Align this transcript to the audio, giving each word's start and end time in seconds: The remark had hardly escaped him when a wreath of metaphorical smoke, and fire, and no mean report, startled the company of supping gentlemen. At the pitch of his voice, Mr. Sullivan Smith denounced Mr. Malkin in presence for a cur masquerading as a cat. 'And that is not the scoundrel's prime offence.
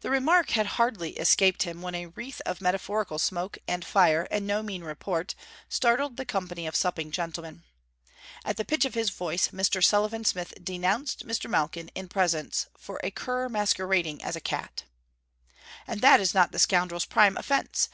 The 0.00 0.10
remark 0.10 0.50
had 0.50 0.66
hardly 0.82 1.12
escaped 1.16 1.62
him 1.62 1.80
when 1.80 1.94
a 1.94 2.06
wreath 2.06 2.40
of 2.44 2.60
metaphorical 2.60 3.20
smoke, 3.20 3.56
and 3.68 3.84
fire, 3.84 4.26
and 4.32 4.48
no 4.48 4.64
mean 4.64 4.82
report, 4.82 5.36
startled 5.68 6.16
the 6.16 6.24
company 6.24 6.66
of 6.66 6.74
supping 6.74 7.12
gentlemen. 7.12 7.62
At 8.44 8.56
the 8.56 8.64
pitch 8.64 8.84
of 8.84 8.94
his 8.94 9.10
voice, 9.10 9.50
Mr. 9.52 9.80
Sullivan 9.80 10.24
Smith 10.24 10.54
denounced 10.60 11.24
Mr. 11.24 11.48
Malkin 11.48 11.86
in 11.94 12.08
presence 12.08 12.66
for 12.76 12.98
a 13.04 13.12
cur 13.12 13.48
masquerading 13.48 14.24
as 14.24 14.34
a 14.34 14.40
cat. 14.40 14.82
'And 15.86 16.00
that 16.00 16.18
is 16.18 16.34
not 16.34 16.50
the 16.50 16.58
scoundrel's 16.58 17.04
prime 17.06 17.36
offence. 17.36 17.88